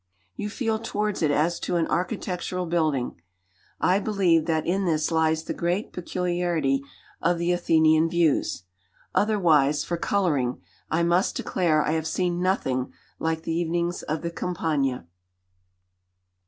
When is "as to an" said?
1.29-1.85